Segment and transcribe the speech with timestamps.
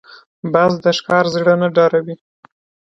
[0.53, 2.15] باز د ښکار زړه نه ډاروي